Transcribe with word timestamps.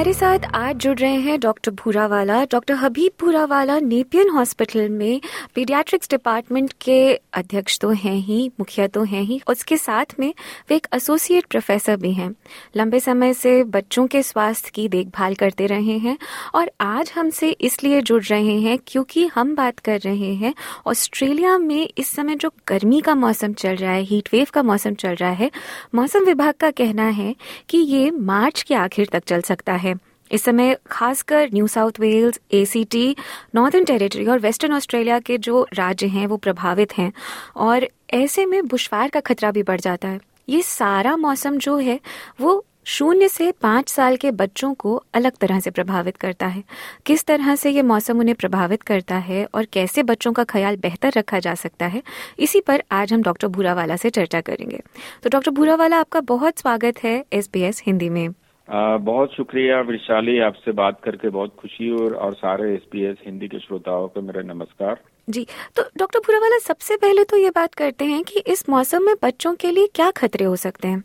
हमारे 0.00 0.12
साथ 0.14 0.44
आज 0.54 0.76
जुड़ 0.76 0.96
रहे 0.98 1.14
हैं 1.14 1.38
doctor 1.40 1.70
Bhurawala, 1.70 2.42
doctor 2.44 2.74
Habib 2.74 3.12
Bhurawala, 3.20 3.78
Nepean 3.78 4.28
hospital 4.28 4.88
में 4.88 5.20
पीडियाट्रिक्स 5.54 6.08
डिपार्टमेंट 6.10 6.72
के 6.82 7.00
अध्यक्ष 7.32 7.78
तो 7.78 7.90
हैं 7.90 8.14
ही, 8.16 8.50
मुखिया 8.60 8.86
तो 8.86 9.02
हैं 9.02 9.22
ही। 9.22 9.40
उसके 9.48 9.76
साथ 9.76 10.14
में 10.20 10.32
वे 10.70 10.76
एक 10.76 10.86
एसोसिएट 10.94 11.46
प्रोफेसर 11.46 11.96
भी 11.96 12.12
हैं। 12.12 12.30
लंबे 12.76 13.00
समय 13.00 13.34
से 13.34 13.52
बच्चों 13.66 14.06
के 14.06 14.22
स्वास्थ्य 14.22 14.70
की 14.74 14.88
देखभाल 14.88 15.34
करते 15.34 15.66
रहे 15.66 15.98
हैं 15.98 16.16
और 16.54 16.70
आज 16.80 17.12
हमसे 17.16 17.50
इसलिए 17.50 18.00
जुड़ 18.02 18.22
रहे 18.22 18.58
हैं 18.60 18.78
क्योंकि 18.86 19.26
हम 19.26 19.54
बात 19.54 19.78
कर 19.78 19.98
रहे 19.98 20.34
हैं 20.34 20.54
ऑस्ट्रेलिया 20.86 21.58
में 21.58 21.88
इस 21.98 22.10
समय 22.10 22.36
जो 22.36 22.52
गर्मी 22.68 23.00
का 23.00 23.14
मौसम 23.16 23.52
चल 23.52 23.74
रहा 23.74 23.92
है 23.92 24.02
हीट 24.04 24.28
वेव 24.32 24.46
का 24.54 24.62
मौसम 24.62 24.94
चल 24.94 25.14
रहा 25.14 25.30
है, 25.32 25.50
मौसम 25.94 26.24
विभाग 26.24 26.54
का 26.60 26.70
कहना 26.72 27.08
है 27.10 27.34
कि 27.68 27.78
ये 27.78 28.10
मार्च 28.10 28.62
के 28.62 28.74
आखिर 28.76 29.08
तक 29.12 29.24
चल 29.26 29.40
सकता 29.42 29.72
है। 29.74 29.89
इस 30.30 30.44
समय 30.44 30.76
खासकर 30.90 31.50
New 31.54 31.66
South 31.66 32.00
Wales 32.00 32.40
ACT 32.52 33.16
Northern 33.54 33.84
Territory 33.84 34.26
और 34.26 34.38
वेस्टर्न 34.38 34.72
ऑस्ट्रेलिया 34.72 35.18
के 35.18 35.38
जो 35.38 35.66
राज्य 35.74 36.06
हैं, 36.06 36.26
वो 36.26 36.36
प्रभावित 36.36 36.96
हैं 36.98 37.12
और 37.56 37.88
ऐसे 38.14 38.46
में 38.46 38.66
बुशफायर 38.66 39.10
का 39.10 39.20
खतरा 39.20 39.50
भी 39.50 39.62
बढ़ 39.62 39.80
जाता 39.80 40.08
है। 40.08 40.20
ये 40.48 40.62
सारा 40.62 41.16
मौसम 41.16 41.58
जो 41.58 41.76
है, 41.76 42.00
वो 42.40 42.64
शून्य 42.84 43.28
से 43.28 43.50
पाँच 43.52 43.88
साल 43.88 44.16
के 44.16 44.30
बच्चों 44.30 44.72
को 44.74 44.94
अलग 45.14 45.36
तरह 45.36 45.60
से 45.60 45.70
प्रभावित 45.70 46.16
करता 46.16 46.46
है। 46.46 46.62
किस 47.06 47.24
तरह 47.24 47.54
से 47.56 47.70
ये 47.70 47.82
मौसम 47.82 48.20
उन्हें 48.20 48.34
प्रभावित 48.34 48.82
करता 48.82 49.16
है 49.16 49.46
और 49.54 49.64
कैसे 49.64 50.02
बच्चों 50.02 50.32
का 50.32 50.44
ख्याल 50.44 50.76
बेहतर 50.76 51.12
रखा 51.16 51.38
जा 51.38 51.54
सकता 51.54 51.86
है, 51.86 52.02
इसी 52.38 52.60
पर 52.60 52.82
आज 52.92 53.12
हम 53.12 53.22
डॉक्टर 53.22 53.48
भूरावाला 53.48 53.96
से 53.96 54.10
चर्चा 54.10 54.40
करेंगे। 54.40 54.80
तो 55.22 55.30
डॉक्टर 55.30 55.50
भूरावाला, 55.50 56.00
आपका 56.00 56.20
बहुत 56.20 56.58
स्वागत 56.58 57.02
है 57.04 57.24
एसबीएस 57.32 57.82
हिंदी 57.86 58.08
में। 58.08 58.28
आ, 58.70 58.96
बहुत 58.96 59.32
शुक्रिया 59.34 59.80
विशाली 59.80 60.38
आपसे 60.38 60.72
बात 60.72 61.00
करके 61.04 61.28
बहुत 61.28 61.54
खुशी 61.60 61.90
और 61.92 62.12
और 62.16 62.34
सारे 62.34 62.72
एसपीएस 62.74 63.16
हिंदी 63.26 63.48
के 63.48 63.58
श्रोताओं 63.58 64.06
को 64.08 64.22
मेरा 64.22 64.42
नमस्कार। 64.44 65.00
जी 65.28 65.44
तो 65.76 65.82
डॉक्टर 65.98 66.18
भूरावाला 66.26 66.58
सबसे 66.58 66.96
पहले 66.96 67.24
तो 67.24 67.36
ये 67.36 67.50
बात 67.50 67.74
करते 67.74 68.04
हैं 68.04 68.22
कि 68.24 68.42
इस 68.46 68.68
मौसम 68.70 69.06
में 69.06 69.14
बच्चों 69.22 69.54
के 69.54 69.70
लिए 69.70 69.88
क्या 69.94 70.10
खतरे 70.16 70.44
हो 70.44 70.56
सकते 70.56 70.88
हैं? 70.88 71.02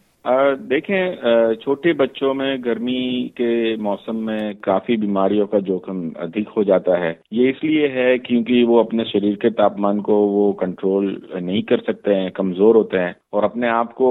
देखें 0.69 1.55
छोटे 1.55 1.94
बच्चों 1.95 2.33
में 2.33 2.63
गर्मी 2.63 3.33
के 3.38 3.75
मौसम 3.83 4.16
में 4.27 4.55
काफ़ी 4.63 4.97
बीमारियों 4.97 5.45
का 5.47 5.59
जोखिम 5.66 6.09
अधिक 6.22 6.50
हो 6.50 6.63
जाता 6.63 6.97
है। 6.97 7.11
ये 7.33 7.50
इसलिए 7.50 7.88
है 7.89 8.17
क्योंकि 8.19 8.63
वो 8.63 8.79
अपने 8.79 9.03
शरीर 9.05 9.35
के 9.41 9.50
तापमान 9.59 10.00
को 10.02 10.25
वो 10.29 10.52
कंट्रोल 10.61 11.05
नहीं 11.35 11.61
कर 11.63 11.81
सकते 11.88 12.13
हैं 12.13 12.31
कमज़ोर 12.31 12.75
होते 12.75 12.97
हैं 12.97 13.16
और 13.33 13.44
अपने 13.44 13.69
आप 13.69 13.94
को 13.94 14.09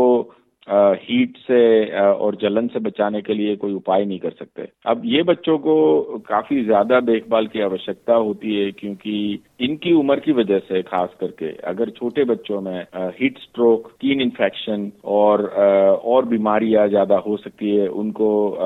हीट 0.68 1.36
से 1.38 1.60
और 2.02 2.36
जलन 2.42 2.68
से 2.68 2.80
बचाने 2.80 3.20
के 3.22 3.34
लिए 3.34 3.56
कोई 3.56 3.72
उपाय 3.74 4.04
नहीं 4.04 4.18
कर 4.18 4.30
सकते। 4.30 4.68
अब 4.86 5.02
ये 5.04 5.22
बच्चों 5.22 5.56
को 5.58 5.74
काफ़ी 6.28 6.62
ज़्यादा 6.64 7.00
देखभाल 7.02 7.46
की 7.46 7.60
आवश्यकता 7.60 8.14
होती 8.14 8.54
है 8.54 8.70
क्योंकि 8.72 9.16
इनकी 9.60 9.92
उम्र 9.94 10.20
की 10.20 10.32
वजह 10.32 10.58
से 10.60 10.82
खास 10.84 11.14
करके 11.20 11.50
अगर 11.66 11.90
छोटे 11.90 12.24
बच्चों 12.24 12.60
में 12.60 12.86
हीट 13.20 13.38
स्ट्रोक 13.40 13.90
स्किन 13.90 14.20
इन्फेक्शन 14.20 14.90
और 15.12 15.46
और 15.46 16.24
बीमारियाँ 16.26 16.88
ज़्यादा 16.88 17.16
हो 17.18 17.36
सकती 17.36 17.76
है, 17.76 17.86
उनको 17.88 18.58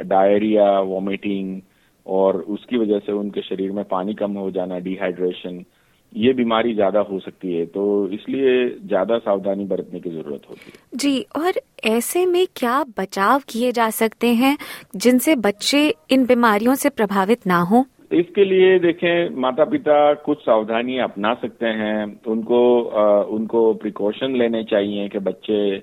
डायरिया 0.00 0.70
वॉमिटिंग 0.80 1.60
और 2.06 2.40
उसकी 2.50 2.78
वजह 2.78 2.98
से 2.98 3.12
उनके 3.14 3.40
शरीर 3.42 3.72
में 3.72 3.84
पानी 3.88 4.14
कम 4.14 4.32
हो 4.34 4.50
जाना 4.50 4.78
डिहाइड्रेशन 4.80 5.64
ये 6.12 6.32
बीमारी 6.32 6.74
ज़्यादा 6.74 7.00
हो 7.02 7.18
सकती 7.20 7.52
है 7.54 7.64
तो 7.68 7.82
इसलिए 8.12 8.68
ज़्यादा 8.78 9.18
सावधानी 9.20 9.64
बरतने 9.66 10.00
की 10.00 10.10
ज़रूरत 10.10 10.42
होती 10.50 10.66
है। 10.66 10.98
जी 10.98 11.20
और 11.36 11.60
ऐसे 11.88 12.24
में 12.26 12.46
क्या 12.56 12.82
बचाव 12.98 13.42
किए 13.48 13.70
जा 13.72 13.88
सकते 13.92 14.34
हैं 14.34 14.56
जिनसे 14.96 15.36
बच्चे 15.38 15.88
इन 16.10 16.26
बीमारियों 16.26 16.74
से 16.74 16.88
प्रभावित 16.90 17.46
ना 17.46 17.60
हो? 17.62 17.84
इसके 18.12 18.44
लिए 18.44 18.78
देखें 18.78 19.40
माता 19.40 19.64
पिता 19.66 20.12
कुछ 20.24 20.38
सावधानी 20.40 20.98
अपना 21.00 21.32
सकते 21.34 21.66
हैं 21.66 22.20
उनको 22.26 22.60
आ, 22.82 23.22
उनको 23.22 23.72
प्रिकॉशन 23.74 24.36
लेने 24.36 24.62
चाहिए 24.64 25.08
कि 25.08 25.18
बच्चे 25.20 25.78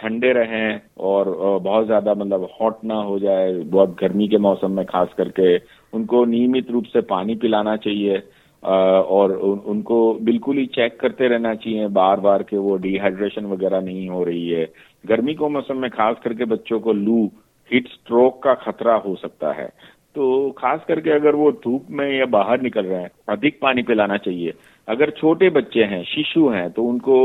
ठंडे 0.00 0.32
रहें 0.32 0.80
और 0.98 1.28
बहुत 1.62 1.86
ज़्यादा 1.86 2.14
मतलब 2.14 2.48
हॉट 2.60 2.84
ना 2.84 2.94
हो 3.02 3.18
जाए 3.18 3.52
बहुत 3.52 3.96
गर्मी 4.00 4.28
के 4.28 4.38
मौसम 4.38 4.70
में 4.72 4.84
खास 4.86 5.08
करके 5.18 5.56
उनको 5.92 6.24
नियमित 6.24 6.70
रूप 6.70 6.84
से 6.84 7.00
पानी 7.06 7.34
पिलाना 7.36 7.76
चाहिए। 7.78 8.22
और 8.62 9.32
उन, 9.32 9.58
उनको 9.58 10.14
बिल्कुल 10.22 10.56
ही 10.56 10.66
चेक 10.66 10.98
करते 11.00 11.28
रहना 11.28 11.54
चाहिए 11.54 11.86
बार 11.88 12.20
बार 12.20 12.42
के 12.42 12.56
वो 12.56 12.76
डिहाइड्रेशन 12.76 13.46
वगैरह 13.46 13.80
नहीं 13.80 14.08
हो 14.08 14.24
रही 14.24 14.48
है। 14.48 14.64
गर्मी 15.04 15.34
को 15.34 15.48
मौसम 15.48 15.76
में 15.76 15.90
खास 15.90 16.16
करके 16.24 16.44
बच्चों 16.44 16.80
को 16.80 16.92
लू 16.92 17.24
हीट 17.70 17.88
स्ट्रोक 17.88 18.42
का 18.42 18.54
खतरा 18.62 18.94
हो 18.96 19.14
सकता 19.16 19.52
है। 19.52 19.68
तो 20.14 20.50
खास 20.50 20.80
करके 20.88 21.10
अगर 21.10 21.34
वो 21.34 21.50
धूप 21.64 21.86
में 21.90 22.08
या 22.18 22.26
बाहर 22.26 22.60
निकल 22.62 22.84
रहे 22.84 23.00
हैं 23.00 23.10
अधिक 23.28 23.58
पानी 23.62 23.82
पिलाना 23.82 24.16
चाहिए। 24.16 24.52
अगर 24.88 25.10
छोटे 25.10 25.50
बच्चे 25.50 25.84
हैं 25.84 26.02
शिशु 26.04 26.48
हैं 26.48 26.70
तो 26.70 26.84
उनको 26.84 27.16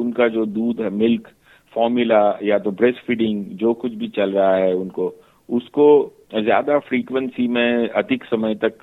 उनका 0.00 0.28
जो 0.28 0.44
दूध 0.46 0.80
है 0.80 0.90
मिल्क 0.90 1.28
फॉर्मूला 1.72 2.38
या 2.42 2.58
तो 2.58 2.70
ब्रेस्ट 2.70 2.98
फीडिंग 3.06 3.44
जो 3.58 3.72
कुछ 3.74 3.94
भी 3.94 4.08
चल 4.08 4.30
रहा 4.30 4.54
है 4.54 4.74
उनको 4.74 5.12
उसको 5.48 5.86
ज़्यादा 6.32 6.78
फ्रीक्वेंसी 6.78 7.46
में 7.48 7.88
अधिक 7.88 8.24
समय 8.24 8.54
तक 8.54 8.78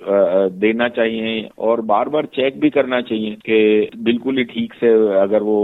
देना 0.52 0.88
चाहिए 0.90 1.50
और 1.58 1.82
बार 1.82 2.10
बार 2.10 2.26
चेक 2.26 2.60
भी 2.60 2.70
करना 2.70 3.02
चाहिए 3.02 3.36
कि 3.50 3.90
बिल्कुल 4.04 4.38
ही 4.38 4.44
ठीक 4.44 4.74
से 4.74 4.90
अगर 5.20 5.44
वो 5.44 5.58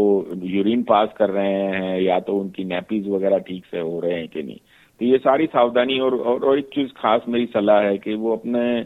यूरिन 0.44 0.84
पास 0.84 1.10
कर 1.18 1.30
रहे 1.30 1.54
हैं 1.54 2.02
या 2.02 2.20
तो 2.20 2.38
उनकी 2.38 2.64
नैपीज 2.64 3.08
वगैरह 3.08 3.38
ठीक 3.40 3.66
से 3.66 3.80
हो 3.80 4.00
रहे 4.00 4.14
हैं 4.14 4.28
कि 4.28 4.44
नहीं। 4.44 4.58
तो 5.02 5.06
ये 5.06 5.18
सारी 5.18 5.46
सावधानी 5.46 6.00
और 6.00 6.16
और 6.20 6.58
एक 6.60 6.70
चीज़ 6.76 6.90
खास 6.98 7.22
मेरी 7.28 7.46
सलाह 7.46 7.82
है 7.82 7.98
कि 7.98 8.14
वो 8.16 8.36
अपने 8.36 8.82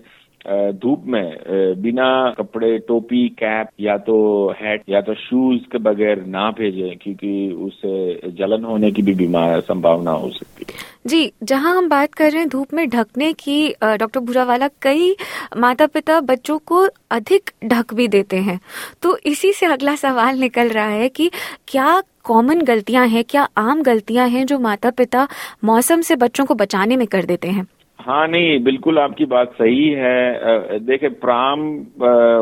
धूप 0.46 1.04
में 1.08 1.82
बिना 1.82 2.10
कपड़े, 2.38 2.78
टोपी 2.80 3.28
कैप 3.36 3.70
या 3.80 3.98
तो 4.00 4.16
हैट 4.62 4.82
या 4.90 5.02
तो 5.02 5.14
शूज़ 5.16 5.62
के 5.72 5.78
बगैर 5.80 6.24
ना 6.28 6.50
भेजें, 6.52 6.98
क्योंकि 6.98 7.52
उससे 7.62 8.32
जलन 8.32 8.64
होने 8.64 8.92
की 8.92 9.02
भी 9.02 9.14
बीमार 9.16 9.62
संभावना 9.62 10.12
हो 10.14 10.30
सकती 10.32 10.66
है। 10.70 10.84
जी, 11.08 11.32
जहाँ 11.44 11.76
हम 11.76 11.90
बात 11.90 12.14
कर 12.14 12.32
रहे 12.32 12.40
हैं 12.40 12.50
धूप 12.50 12.74
में 12.74 12.88
ढकने 12.90 13.32
की 13.34 13.68
डॉक्टर 13.84 14.20
भूरावाला 14.20 14.68
कई 14.82 15.16
माता 15.58 15.86
पिता 15.88 16.20
बच्चों 16.24 16.58
को 16.66 16.88
अधिक 17.12 17.52
ढक 17.66 17.94
भी 17.94 18.08
देते 18.08 18.38
हैं। 18.40 18.60
तो 19.02 19.18
इसी 19.26 19.52
से 19.54 19.66
अगला 19.66 19.96
सवाल 19.96 20.40
निकल 20.40 20.70
रहा 20.70 20.88
है 20.88 21.10
कि 21.10 21.30
क्या 21.68 22.02
कॉमन 22.24 22.62
गलतियाँ 22.62 23.06
हैं, 23.08 23.24
क्या 23.24 23.48
आम 23.58 23.82
गलतियाँ 23.84 24.28
हैं 24.28 24.46
जो 24.46 24.60
माता 24.60 24.90
पिता 24.92 25.28
मौसम 25.64 26.02
से 26.02 26.16
बच्चों 26.16 26.46
को 26.46 26.56
बचाने 26.56 26.98
में 26.98 27.08
कर 27.08 27.26
देते 27.26 27.48
हैं? 27.48 27.66
हाँ 28.00 28.28
नहीं, 28.28 28.60
बिल्कुल 28.64 29.00
आपकी 29.00 29.26
बात 29.26 29.52
सही 29.54 29.88
है। 29.90 30.80
देखे 30.80 31.10
प्राम 31.22 31.62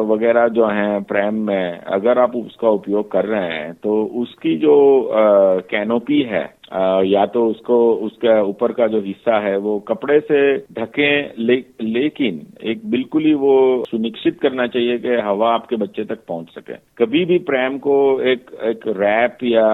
वगैरह 0.10 0.48
जो 0.48 0.66
है, 0.68 1.00
प्रेम 1.04 1.36
में, 1.48 1.80
अगर 1.94 2.20
आप 2.20 2.36
उसका 2.36 2.70
उपयोग 2.70 3.12
कर 3.12 3.26
रहे 3.26 3.50
हैं 3.50 3.74
तो 3.74 4.04
उसकी 4.22 4.56
जो 4.58 4.76
कैनोपी 5.70 6.22
है 6.24 6.44
या 7.06 7.26
तो 7.26 7.46
उसको 7.48 7.76
उसके 8.06 8.40
ऊपर 8.42 8.72
का 8.72 8.88
जो 8.88 9.02
हिस्सा 9.02 9.40
है 9.40 9.58
वो 9.58 9.78
कपड़े 9.88 10.20
से 10.22 10.40
ढके 10.74 11.10
ले, 11.40 11.56
लेकिन 11.82 12.42
एक 12.64 12.86
बिल्कुल 12.92 13.26
ही 13.26 13.34
वो 13.36 13.84
सुनिश्चित 13.90 14.40
करना 14.42 14.68
चाहिए 14.68 14.98
कि 15.00 15.16
हवा 15.26 15.54
आपके 15.54 15.76
बच्चे 15.76 16.04
तक 16.06 16.26
पहुँच 16.28 16.50
सके। 16.50 16.76
कभी 16.98 17.24
भी 17.26 17.38
प्रैम 17.50 17.78
को 17.78 17.98
एक 18.32 18.52
एक 18.64 18.88
रैप 18.98 19.44
या 19.44 19.68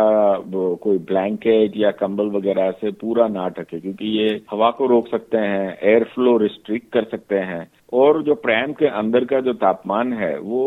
कोई 0.84 0.98
ब्लैंकेट 1.10 1.78
या 1.78 1.92
कंबल 1.94 2.30
वगैरह 2.32 2.72
से 2.82 2.92
पूरा 3.02 3.28
ना 3.30 3.48
ढके 3.50 3.80
क्योंकि 3.80 4.18
ये 4.18 4.30
हवा 4.52 4.70
को 4.72 4.88
रोक 4.88 5.08
सकते 5.08 5.38
हैं 5.38 5.78
एयर 5.84 6.04
फ्लो 6.14 6.38
रिस्ट्रिक्ट 6.38 6.92
कर 6.94 7.04
सकते 7.12 7.40
हैं। 7.52 7.68
और 7.94 8.22
जो 8.24 8.34
प्रैम 8.38 8.74
के 8.74 8.88
अंदर 8.98 9.26
का 9.26 9.40
जो 9.42 9.54
तापमान 9.56 10.14
है 10.14 10.38
वो 10.40 10.62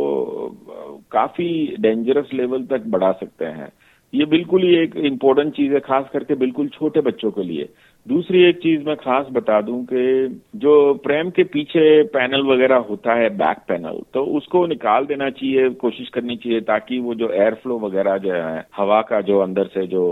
काफ़ी 1.12 1.76
डेंजरस 1.80 2.30
लेवल 2.34 2.64
तक 2.66 2.86
बढ़ा 2.88 3.12
सकते 3.12 3.44
हैं। 3.44 3.68
ये 4.12 4.24
बिल्कुल 4.26 4.62
ही 4.62 4.74
एक 4.76 4.96
इम्पोर्टेंट 4.96 5.52
चीज़ 5.54 5.72
है, 5.72 5.80
खास 5.80 6.04
करके 6.12 6.34
बिल्कुल 6.34 6.68
छोटे 6.70 7.00
बच्चों 7.00 7.30
के 7.30 7.42
लिए। 7.42 7.68
दूसरी 8.06 8.42
एक 8.44 8.56
चीज़ 8.58 8.82
मैं 8.86 8.96
खास 8.96 9.26
बता 9.32 9.60
दूँ 9.60 9.82
कि 9.84 10.42
जो 10.56 10.72
प्रेम 11.04 11.30
के 11.30 11.44
पीछे 11.44 12.02
पैनल 12.14 12.42
वगैरह 12.46 12.84
होता 12.88 13.14
है 13.14 13.28
बैक 13.36 13.58
पैनल 13.68 14.00
तो 14.14 14.24
उसको 14.36 14.66
निकाल 14.66 15.06
देना 15.06 15.28
चाहिए, 15.30 15.68
कोशिश 15.70 16.08
करनी 16.08 16.36
चाहिए 16.36 16.60
ताकि 16.62 16.98
वो 16.98 17.14
जो 17.14 17.30
एयर 17.32 17.54
फ्लो 17.62 17.78
वगैरह 17.78 18.18
जो 18.18 18.32
है, 18.32 18.66
हवा 18.76 19.00
का 19.02 19.20
जो 19.20 19.38
अंदर 19.40 19.66
से 19.74 19.86
जो 19.86 20.04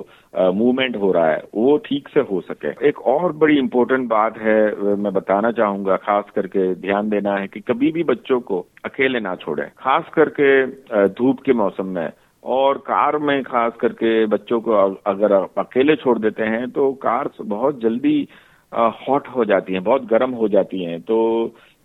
मूवमेंट 0.54 0.96
हो 0.96 1.12
रहा 1.12 1.30
है, 1.30 1.42
वो 1.54 1.76
ठीक 1.84 2.08
से 2.08 2.20
हो 2.22 2.40
सके। 2.42 2.88
एक 2.88 3.00
और 3.08 3.32
बड़ी 3.34 3.58
इम्पोर्टेंट 3.58 4.08
बात 4.08 4.38
है 4.38 4.96
मैं 4.96 5.12
बताना 5.12 5.52
चाहूँगा, 5.52 5.96
खास 5.98 6.30
करके 6.34 6.74
ध्यान 6.76 7.10
देना 7.10 7.36
है 7.36 7.46
कि 7.48 7.60
कभी 7.62 7.92
भी 7.92 8.04
बच्चों 8.04 8.40
को 8.42 8.66
अकेले 8.84 9.20
ना 9.20 9.34
छोड़े। 9.36 9.68
खास 9.78 10.10
करके 10.14 10.66
धूप 11.08 11.40
के 11.40 11.52
मौसम 11.54 11.86
में 11.88 12.08
और 12.44 12.78
कार 12.78 13.16
में 13.18 13.42
खास 13.42 13.72
करके 13.80 14.26
बच्चों 14.26 14.60
को 14.60 14.72
अगर 15.06 15.32
अकेले 15.32 15.96
छोड़ 15.96 16.18
देते 16.18 16.42
हैं 16.44 16.70
तो 16.70 16.92
कार 17.02 17.30
बहुत 17.42 17.80
जल्दी 17.80 18.28
हॉट 18.72 19.28
हो 19.28 19.44
जाती 19.44 19.72
हैं, 19.72 19.82
बहुत 19.84 20.04
गर्म 20.06 20.30
हो 20.32 20.48
जाती 20.48 20.82
हैं। 20.84 21.00
तो 21.00 21.16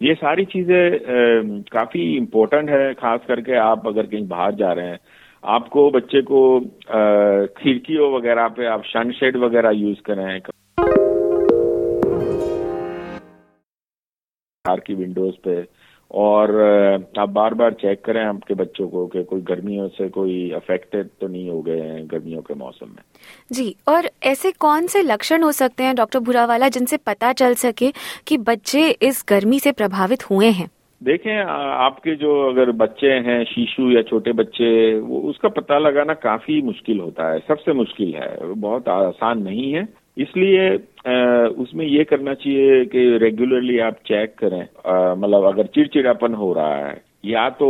ये 0.02 0.14
सारी 0.16 0.46
चीज़ें 0.46 1.62
काफ़ी 1.72 2.02
इम्पोर्टेंट 2.18 2.70
है, 2.70 2.94
खास 2.94 3.20
करके 3.28 3.56
आप 3.60 3.88
अगर 3.88 4.06
कहीं 4.06 4.28
बाहर 4.28 4.56
जा 4.56 4.72
रहे 4.74 4.88
हैं। 4.88 5.00
आपको 5.44 5.90
बच्चे 5.92 6.22
को 6.22 6.60
खिड़कियों 7.58 8.12
वगैरह 8.14 8.48
पे 8.58 8.66
आप 8.68 8.84
सनशेड 8.86 9.38
वगैरह 9.38 9.70
यूज़ 9.78 10.02
करें 10.06 10.40
कार 14.66 14.80
की 14.80 14.94
विंडोज़ 14.96 15.36
पे 15.44 15.62
और 16.12 16.52
आप 17.20 17.30
बार 17.30 17.54
बार 17.54 17.74
चेक 17.74 18.04
करें 18.06 18.24
आपके 18.26 18.54
बच्चों 18.54 18.88
को 18.88 19.06
कि 19.08 19.24
कोई 19.24 19.42
गर्मियों 19.42 19.88
से 19.88 20.10
कोई 20.10 20.52
अफेक्टेड 20.52 21.08
तो 21.22 21.28
नहीं 21.28 21.50
हो 21.50 21.62
गए 21.62 21.80
हैं 21.80 22.08
गर्मियों 22.08 22.42
के 22.42 22.54
मौसम 22.54 22.90
में? 22.90 23.04
जी 23.52 23.76
और 23.88 24.10
ऐसे 24.24 24.52
कौन 24.52 24.88
से 24.88 25.02
लक्षण 25.02 25.44
हो 25.44 25.52
सकते 25.52 25.84
हैं 25.84 25.96
डॉक्टर 25.96 26.20
भुरावाला 26.20 26.70
जिनसे 26.70 26.98
पता 26.98 27.34
चल 27.34 27.54
सके 27.54 27.92
कि 28.28 28.38
बच्चे 28.38 28.90
इस 29.02 29.26
गर्मी 29.30 29.60
से 29.60 29.72
प्रभावित 29.72 30.30
हुए 30.30 30.50
हैं? 30.50 30.70
देखें 31.04 31.36
आपके 31.38 32.16
जो 32.16 32.50
अगर 32.50 32.72
बच्चे 32.72 33.08
हैं 33.08 33.44
शिशु 33.44 33.92
या 33.92 34.02
छोटे 34.02 34.32
बच्चे 34.32 35.00
वो 35.00 35.20
उसका 35.20 35.50
पता 35.50 35.80
लगाना 35.80 36.14
काफ़ी 36.14 36.62
मुश्किल 36.62 37.00
होता 37.00 37.32
है 37.32 37.40
सबसे 37.40 37.74
मुश्किल 37.74 38.16
है 38.16 38.54
बहुत 38.54 38.88
आसान 38.88 39.44
नहीं 39.44 39.72
है। 39.74 40.05
इसलिए 40.18 40.70
उसमें 41.56 41.86
ये 41.86 42.04
करना 42.04 42.34
चाहिए 42.34 42.86
कि 42.86 43.18
रेगुलरली 43.18 43.80
आप 43.80 43.98
चेक 44.08 44.36
करें। 44.40 44.62
मतलब 45.16 45.44
अगर 45.46 45.66
चिड़चिड़ापन 45.68 46.34
हो 46.34 46.52
रहा 46.54 46.76
है, 46.78 47.02
या 47.26 47.50
तो 47.52 47.68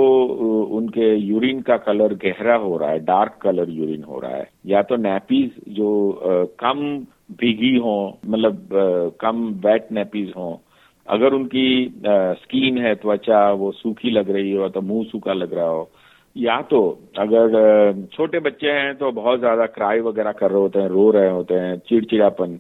उनके 0.78 1.14
यूरिन 1.16 1.62
का 1.62 1.78
कलर 1.80 2.14
गहरा 2.24 2.56
हो 2.58 2.78
रहा 2.78 2.90
है 2.90 3.00
डार्क 3.06 3.38
कलर 3.42 3.70
यूरिन 3.72 4.04
हो 4.04 4.20
रहा 4.20 4.36
है, 4.36 4.48
या 4.66 4.82
तो 4.82 4.96
नैपीज 4.98 5.52
जो 5.70 6.48
कम 6.60 6.86
भीगी 7.40 7.76
हो 7.78 7.98
मतलब 8.28 8.70
कम 9.22 9.44
वेट 9.66 9.92
नैपीज 9.92 10.32
हो, 10.38 10.62
अगर 11.08 11.34
उनकी 11.34 11.94
स्किन 12.08 12.78
है, 12.78 12.96
त्वचा, 12.96 13.50
वो 13.52 13.72
सूखी 13.74 14.12
लग 14.12 14.30
रही 14.30 14.52
हो 14.52 14.70
तो 14.70 14.82
मुँह 14.84 15.06
सूखा 15.12 15.34
लग 15.34 15.54
रहा 15.54 15.68
हो 15.68 15.90
या 16.36 16.62
तो 16.62 16.80
अगर 17.20 18.08
छोटे 18.14 18.40
बच्चे 18.40 18.72
हैं 18.72 18.96
तो 18.96 19.12
बहुत 19.12 19.40
ज़्यादा 19.40 19.66
क्राई 19.66 20.00
वगैरह 20.00 20.32
कर 20.32 20.52
रहे 20.52 20.62
होते 20.62 20.80
हैं 20.80 20.88
रो 20.90 21.10
रहे 21.12 21.30
होते 21.30 21.54
हैं 21.54 21.78
चिड़चिड़ापन 21.90 22.60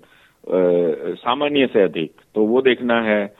सामान्य 1.17 1.67
से 1.73 1.81
अधिक 1.81 2.21
तो 2.35 2.45
वो 2.45 2.61
देखना 2.61 3.01
है। 3.01 3.33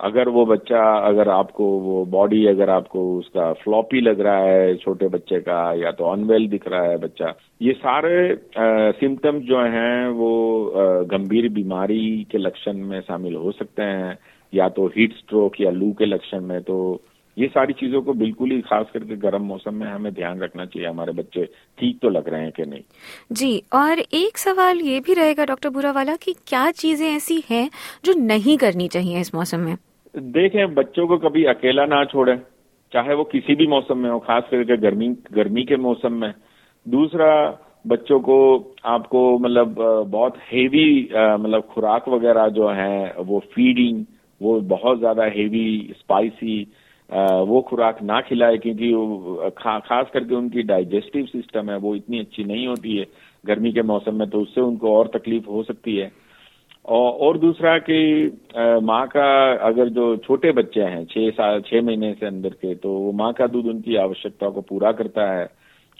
अगर 0.00 0.28
वो 0.28 0.44
बच्चा 0.46 0.82
अगर 1.08 1.28
आपको 1.28 1.64
वो 1.80 2.04
बॉडी 2.04 2.46
अगर 2.46 2.70
आपको 2.70 3.02
उसका 3.18 3.52
फ्लॉपी 3.52 4.00
लग 4.00 4.20
रहा 4.20 4.38
है 4.38 4.74
छोटे 4.76 5.08
बच्चे 5.08 5.38
का 5.40 5.58
या 5.74 5.90
तो 5.92 6.04
अनवेल 6.04 6.48
दिख 6.48 6.66
रहा 6.68 6.82
है 6.82 6.96
बच्चा 6.98 7.32
ये 7.62 7.72
सारे 7.72 8.14
सिम्टम्स 8.92 9.42
जो 9.42 9.60
हैं 9.60 10.08
वो 10.08 10.32
आ, 10.68 11.02
गंभीर 11.02 11.48
बीमारी 11.52 12.26
के 12.30 12.38
लक्षण 12.38 12.76
में 12.86 13.00
शामिल 13.00 13.34
हो 13.34 13.52
सकते 13.52 13.82
हैं 13.82 14.18
या 14.52 14.68
तो 14.68 14.86
हीट 14.86 15.12
स्ट्रोक 15.12 15.60
या 15.60 15.70
लू 15.70 15.92
के 15.92 16.06
लक्षण 16.06 16.40
में 16.40 16.60
तो 16.62 16.78
ये 17.36 17.46
सारी 17.48 17.72
चीज़ों 17.72 18.00
को 18.02 18.12
बिल्कुल 18.14 18.50
ही 18.50 18.60
खास 18.62 18.86
करके 18.94 19.16
गर्म 19.18 19.42
मौसम 19.42 19.74
में 19.74 19.86
हमें 19.86 20.12
ध्यान 20.14 20.40
रखना 20.40 20.64
चाहिए 20.66 20.88
हमारे 20.88 21.12
बच्चे 21.12 21.44
ठीक 21.78 21.98
तो 22.02 22.08
लग 22.08 22.28
रहे 22.28 22.42
हैं 22.42 22.52
कि 22.52 22.64
नहीं। 22.64 22.82
जी 23.32 23.62
और 23.74 23.98
एक 24.14 24.38
सवाल 24.38 24.80
ये 24.80 25.00
भी 25.00 25.14
रहेगा 25.14 25.44
डॉक्टर 25.44 25.70
बुरावाला 25.70 26.16
कि 26.16 26.34
क्या 26.46 26.70
चीज़ें 26.72 27.06
ऐसी 27.08 27.42
हैं 27.50 27.68
जो 28.04 28.14
नहीं 28.18 28.56
करनी 28.58 28.88
चाहिए 28.88 29.20
इस 29.20 29.34
मौसम 29.34 29.60
में? 29.60 29.76
देखें 30.14 30.74
बच्चों 30.74 31.06
को 31.08 31.18
कभी 31.18 31.44
अकेला 31.50 31.86
ना 31.86 32.04
छोड़े 32.04 32.36
चाहे 32.92 33.14
वो 33.14 33.24
किसी 33.24 33.54
भी 33.54 33.66
मौसम 33.66 33.98
में 33.98 34.10
हो 34.10 34.18
खास 34.20 34.42
करके 34.50 34.76
गर्मी 34.78 35.08
गर्मी 35.32 35.62
के 35.64 35.76
मौसम 35.78 36.12
में। 36.14 36.32
दूसरा 36.86 37.32
बच्चों 37.86 38.18
को 38.20 38.36
आपको 38.86 39.20
मतलब 39.38 39.74
बहुत 40.08 40.34
हेवी 40.50 40.86
मतलब 41.04 41.68
खुराक 41.72 42.08
वगैरह 42.08 42.48
जो 42.50 42.68
है 42.70 43.14
वो 43.20 43.38
फीडिंग 43.54 44.04
वो 44.40 44.60
बहुत 44.68 44.98
ज़्यादा 44.98 45.24
हेवी 45.34 45.94
स्पाइसी 45.98 46.62
वो 47.10 47.60
खुराक 47.60 48.02
ना 48.02 48.20
खिलाए 48.20 48.56
क्योंकि 48.58 48.90
खा, 49.58 49.78
खास 49.78 50.06
करके 50.14 50.34
उनकी 50.34 50.62
डाइजेस्टिव 50.62 51.26
सिस्टम 51.26 51.70
है 51.70 51.76
वो 51.78 51.94
इतनी 51.96 52.18
अच्छी 52.20 52.44
नहीं 52.44 52.66
होती 52.66 52.96
है। 52.96 53.06
गर्मी 53.44 53.72
के 53.72 53.82
मौसम 53.82 54.14
में 54.14 54.28
तो 54.30 54.40
उससे 54.40 54.60
उनको 54.60 54.96
और 54.96 55.10
तकलीफ़ 55.14 55.46
हो 55.46 55.62
सकती 55.62 55.96
है। 55.96 56.10
और, 56.84 57.12
और 57.12 57.38
दूसरा 57.38 57.76
कि 57.80 58.38
माँ 58.82 59.06
का 59.08 59.26
अगर 59.66 59.88
जो 59.90 60.16
छोटे 60.18 60.52
बच्चे 60.52 60.80
हैं 60.82 61.04
छह 61.06 61.30
साल 61.32 61.60
छह 61.62 61.82
महीने 61.82 62.12
से 62.20 62.26
अंदर 62.26 62.54
के 62.62 62.74
तो 62.74 62.92
वो 62.92 63.12
माँ 63.14 63.32
का 63.32 63.46
दूध 63.46 63.66
उनकी 63.66 63.96
आवश्यकता 63.98 64.50
को 64.50 64.60
पूरा 64.62 64.92
करता 64.92 65.30
है। 65.32 65.48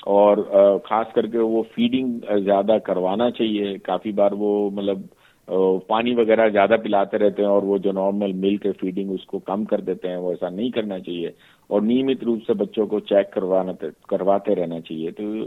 और 0.09 0.41
खास 0.87 1.13
करके 1.15 1.39
वो 1.39 1.63
फीडिंग 1.75 2.21
ज़्यादा 2.45 2.79
करवाना 2.87 3.29
चाहिए। 3.33 3.77
काफ़ी 3.79 4.13
बार 4.13 4.35
वो 4.35 4.71
मतलब 4.71 5.09
पानी 5.49 6.15
वगैरह 6.15 6.49
ज़्यादा 6.49 6.77
पिलाते 6.77 7.19
रहते 7.19 7.43
हैं 7.43 7.49
और 7.49 7.65
वो 7.65 7.79
जो 7.79 7.93
नॉर्मल 7.93 8.33
मिल्क 8.39 8.67
है 8.67 8.73
फीडिंग 8.73 9.11
उसको 9.11 9.39
कम 9.39 9.65
कर 9.65 9.81
देते 9.81 10.09
हैं 10.09 10.17
वो 10.17 10.33
ऐसा 10.33 10.49
नहीं 10.51 10.71
करना 10.71 10.99
चाहिए। 10.99 11.35
और 11.71 11.83
नियमित 11.83 12.25
रूप 12.25 12.41
से 12.47 12.55
बच्चों 12.55 12.87
को 12.87 13.01
चेक 13.03 13.31
करवाना 13.35 13.73
करवाते 14.11 14.55
रहना 14.55 14.81
चाहिए। 14.81 15.11
तो 15.11 15.47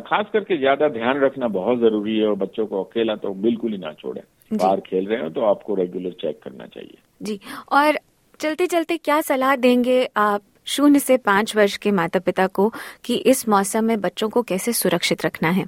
खास 0.00 0.26
करके 0.32 0.56
ज़्यादा 0.58 0.88
ध्यान 0.90 1.20
रखना 1.20 1.48
बहुत 1.50 1.78
ज़रूरी 1.78 2.18
है 2.18 2.26
और 2.26 2.34
बच्चों 2.36 2.66
को 2.66 2.82
अकेला 2.84 3.16
तो 3.16 3.34
बिल्कुल 3.42 3.72
ही 3.72 3.78
ना 3.78 3.92
छोड़े। 3.92 4.22
बाहर 4.52 4.80
खेल 4.80 5.06
रहे 5.06 5.22
हो 5.22 5.28
तो 5.30 5.44
आपको 5.46 5.74
रेगुलर 5.74 6.12
चेक 6.20 6.40
करना 6.42 6.66
चाहिए। 6.66 6.98
जी। 7.22 7.38
और 7.72 7.98
चलते 8.40 8.66
चलते 8.66 8.96
क्या 8.96 9.20
सलाह 9.20 9.56
देंगे 9.58 10.04
आप 10.18 10.42
शून्य 10.66 10.98
से 10.98 11.16
पाँच 11.18 11.56
वर्ष 11.56 11.76
के 11.76 11.90
माता 11.92 12.18
पिता 12.20 12.46
को 12.48 12.72
कि 13.04 13.16
इस 13.26 13.48
मौसम 13.48 13.84
में 13.84 14.00
बच्चों 14.00 14.28
को 14.28 14.42
कैसे 14.42 14.72
सुरक्षित 14.72 15.24
रखना 15.24 15.50
है? 15.50 15.64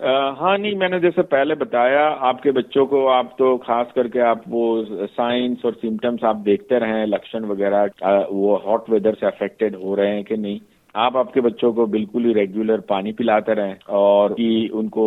हाँ 0.00 0.56
नहीं, 0.58 0.74
मैंने 0.76 0.98
जैसे 1.00 1.22
पहले 1.22 1.54
बताया, 1.54 2.02
आपके 2.28 2.50
बच्चों 2.52 2.84
को 2.86 3.06
आप 3.08 3.34
तो 3.38 3.56
खास 3.58 3.86
करके 3.94 4.20
आप 4.20 4.42
वो 4.48 5.06
साइंस 5.06 5.64
और 5.64 5.74
सिम्टम्स 5.74 6.24
आप 6.24 6.36
देखते 6.44 6.78
रहे, 6.78 7.04
लक्षण 7.06 7.44
वगैरह 7.44 8.26
वो 8.30 8.56
हॉट 8.66 8.88
वेदर 8.90 9.14
से 9.14 9.26
अफेक्टेड 9.26 9.76
हो 9.76 9.94
रहे 9.94 10.14
हैं 10.14 10.24
कि 10.24 10.36
नहीं? 10.36 10.60
आप 10.94 11.16
आपके 11.16 11.40
बच्चों 11.40 11.72
को 11.72 11.86
बिल्कुल 11.86 12.24
ही 12.24 12.32
रेगुलर 12.32 12.80
पानी 12.88 13.12
पिलाते 13.12 13.54
रहें 13.54 13.76
और 13.96 14.32
कि 14.32 14.68
उनको 14.74 15.04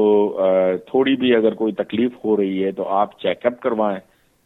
थोड़ी 0.93 1.15
भी 1.15 1.33
अगर 1.35 1.53
कोई 1.53 1.71
तकलीफ़ 1.73 2.13
हो 2.25 2.35
रही 2.35 2.59
है 2.59 2.71
तो 2.71 2.83
आप 2.99 3.17
चेकअप 3.21 3.59
करवाएँ। 3.63 3.99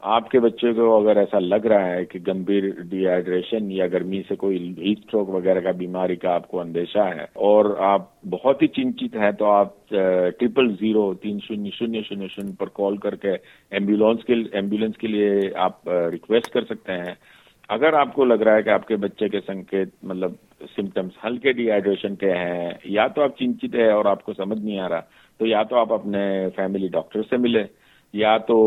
आपके 0.03 0.39
बच्चे 0.39 0.71
को 0.73 0.89
अगर 0.99 1.17
ऐसा 1.17 1.39
लग 1.39 1.65
रहा 1.67 1.85
है 1.85 2.03
कि 2.05 2.19
गंभीर 2.19 2.65
डिहाइड्रेशन 2.89 3.71
या 3.71 3.87
गर्मी 3.87 4.21
से 4.29 4.35
कोई 4.35 4.57
हीट 4.79 4.99
स्ट्रोक 4.99 5.29
वगैरह 5.29 5.61
का 5.61 5.71
बीमारी 5.71 6.15
का 6.15 6.29
आपको 6.31 6.57
अंदेशा 6.57 7.03
है, 7.03 7.27
और 7.37 7.75
आप 7.83 8.11
बहुत 8.25 8.61
ही 8.61 8.67
चिंतित 8.69 9.15
हैं 9.15 9.33
तो 9.35 9.45
आप 9.45 9.75
ट्रिपल 9.91 10.69
ज़ीरो 10.73 11.13
तीन 11.23 11.39
शून्य 11.39 11.69
शून्य 11.69 12.01
शून्य 12.01 12.27
शून्य 12.27 12.55
पर 12.59 12.69
कॉल 12.75 12.97
करके 12.97 13.33
एंबुलेंस 13.71 14.23
के 14.23 14.33
एंबुलेंस 14.57 14.95
के 14.97 15.07
लिए 15.07 15.49
आप 15.59 15.81
रिक्वेस्ट 15.87 16.51
कर 16.53 16.63
सकते 16.65 16.93
हैं। 16.93 17.17
अगर 17.69 17.95
आपको 17.95 18.25
लग 18.25 18.41
रहा 18.41 18.55
है 18.55 18.63
कि 18.63 18.69
आपके 18.69 18.95
बच्चे 18.97 19.29
के 19.29 19.39
संकेत 19.39 19.91
मतलब 20.05 20.37
सिम्टम्स 20.65 21.13
हल्के 21.23 21.53
डिहाइड्रेशन 21.53 22.15
के 22.15 22.27
हैं, 22.27 22.79
या 22.89 23.07
तो 23.07 23.21
आप 23.21 23.35
चिंतित 23.39 23.75
है 23.75 23.91
और 23.93 24.07
आपको 24.07 24.33
समझ 24.33 24.57
नहीं 24.57 24.79
आ 24.79 24.87
रहा 24.87 24.99
तो 25.39 25.45
या 25.45 25.63
तो 25.63 25.75
आप 25.75 25.91
अपने 25.91 26.23
फैमिली 26.57 26.89
डॉक्टर 26.89 27.23
से 27.23 27.37
मिले, 27.39 27.65
या 28.13 28.37
तो 28.39 28.57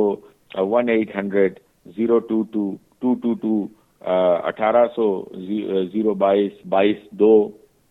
one 0.50 0.88
eight 0.90 1.16
hundred 1.16 1.58
zero 1.96 2.18
two 2.28 2.42
two 2.52 2.64
two 3.02 3.14
two 3.22 3.34
two 3.42 3.62
अठारह 4.02 4.86
सौ 4.96 5.06
ज़ीरो 5.36 6.14
बाईस 6.16 6.60
बाईस 6.68 7.08
दो 7.14 7.32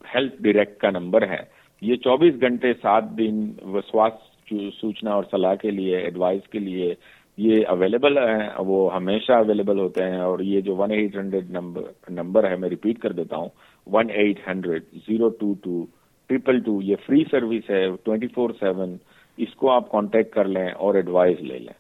हेल्थ 0.05 0.41
डायरेक्ट 0.41 0.79
का 0.81 0.89
नंबर 0.91 1.23
है। 1.29 1.47
ये 1.81 1.95
24 2.05 2.41
घंटे 2.41 2.73
सात 2.73 3.03
दिन 3.15 3.81
स्वास्थ्य 3.89 4.69
सूचना 4.75 5.15
और 5.15 5.25
सलाह 5.31 5.55
के 5.55 5.71
लिए 5.71 5.97
एडवाइस 6.07 6.41
के 6.51 6.59
लिए 6.59 6.95
ये 7.37 7.61
अवेलेबल 7.63 8.17
है, 8.19 8.55
वो 8.59 8.87
हमेशा 8.89 9.37
अवेलेबल 9.39 9.77
होते 9.79 10.03
हैं 10.03 10.21
और 10.21 10.41
ये 10.43 10.61
जो 10.61 10.75
one 10.75 10.91
eight 10.91 11.15
hundred 11.17 11.51
number 11.51 12.13
number 12.13 12.45
है, 12.45 12.57
मैं 12.57 12.69
रिपीट 12.69 13.01
कर 13.01 13.13
देता 13.13 13.35
हूँ 13.35 13.51
one 13.87 14.09
eight 14.21 14.39
hundred 14.47 14.83
zero 15.07 15.29
two 15.39 15.53
two 15.63 15.87
triple 16.29 16.59
two 16.61 16.79
ये 16.81 16.95
फ्री 17.05 17.23
सर्विस 17.31 17.69
है 17.69 17.85
ट्वेंटी 17.97 18.27
फोर 18.35 18.51
सेवन 18.53 18.99
इसको 19.37 19.67
आप 19.69 19.87
कांटेक्ट 19.91 20.33
कर 20.33 20.47
लें 20.47 20.71
और 20.71 20.97
एडवाइस 20.97 21.39
ले 21.41 21.59
लें। 21.59 21.73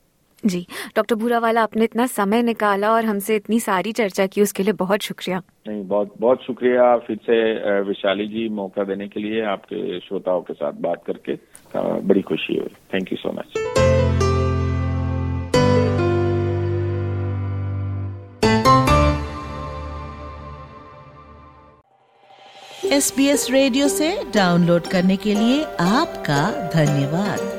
जी 0.45 0.65
डॉक्टर 0.95 1.15
भूरावाला 1.15 1.61
आपने 1.63 1.83
इतना 1.83 2.05
समय 2.07 2.41
निकाला 2.43 2.91
और 2.93 3.05
हमसे 3.05 3.35
इतनी 3.35 3.59
सारी 3.59 3.91
चर्चा 3.91 4.25
की 4.27 4.41
उसके 4.41 4.63
लिए 4.63 4.73
बहुत 4.79 5.01
शुक्रिया। 5.03 5.41
नहीं 5.67 5.83
बहुत 5.87 6.13
बहुत 6.21 6.43
शुक्रिया 6.45 6.95
फिर 7.07 7.17
से 7.25 7.81
विशाली 7.81 8.27
जी 8.27 8.47
मौका 8.55 8.83
देने 8.83 9.07
के 9.07 9.19
लिए 9.19 9.43
आपके 9.51 9.99
श्रोताओं 9.99 10.41
के 10.41 10.53
साथ 10.53 10.81
बात 10.81 11.03
करके 11.07 11.37
बड़ी 11.75 12.21
खुशी 12.21 12.57
हुई। 12.57 12.75
Thank 12.93 13.11
you 13.11 13.17
so 13.17 13.31
much 13.39 13.57
S 22.93 23.13
B 23.17 23.27
S 23.29 23.47
radio 23.51 23.87
से 23.87 24.09
डाउनलोड 24.35 24.87
करने 24.91 25.15
के 25.17 25.33
लिए 25.33 25.63
आपका 25.81 26.41
धन्यवाद। 26.73 27.58